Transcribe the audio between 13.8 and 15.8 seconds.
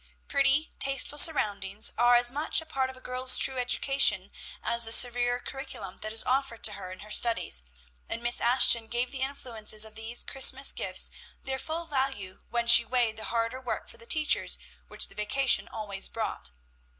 for the teachers which the vacation